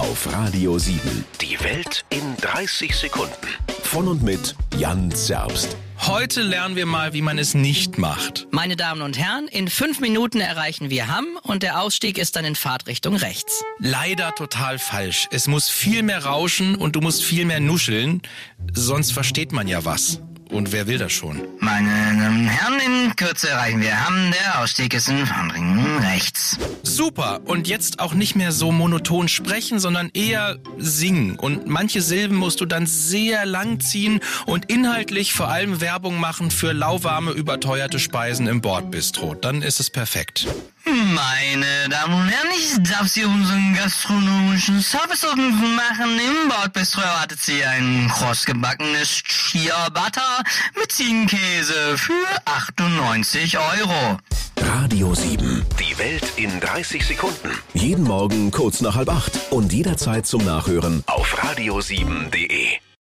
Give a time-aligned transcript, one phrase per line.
[0.00, 1.26] auf Radio 7.
[1.42, 3.34] Die Welt in 30 Sekunden.
[3.82, 5.76] Von und mit Jan Zerbst.
[5.98, 8.46] Heute lernen wir mal, wie man es nicht macht.
[8.50, 12.46] Meine Damen und Herren, in fünf Minuten erreichen wir Hamm und der Ausstieg ist dann
[12.46, 13.62] in Fahrtrichtung rechts.
[13.78, 15.28] Leider total falsch.
[15.32, 18.22] Es muss viel mehr rauschen und du musst viel mehr nuscheln,
[18.72, 20.22] sonst versteht man ja was.
[20.50, 21.42] Und wer will das schon?
[21.60, 22.69] Meine Damen und Herren,
[23.20, 24.32] Kürze erreichen wir Hamm.
[24.32, 26.56] Der Ausstieg ist in Fahrtrichtung rechts.
[26.82, 27.40] Super.
[27.44, 31.38] Und jetzt auch nicht mehr so monoton sprechen, sondern eher singen.
[31.38, 36.50] Und manche Silben musst du dann sehr lang ziehen und inhaltlich vor allem Werbung machen
[36.50, 39.34] für lauwarme, überteuerte Speisen im Bordbistro.
[39.34, 40.46] Dann ist es perfekt.
[41.14, 46.18] Meine Damen und Herren, ich darf Sie unseren gastronomischen Service machen.
[46.18, 50.42] Im Bordbistro erwartet Sie ein krossgebackenes Chia Butter
[50.78, 52.12] mit Ziegenkäse für
[52.44, 54.18] 98 Euro.
[54.58, 55.64] Radio 7.
[55.78, 57.58] Die Welt in 30 Sekunden.
[57.74, 62.79] Jeden Morgen kurz nach halb acht und jederzeit zum Nachhören Auf radio7.de.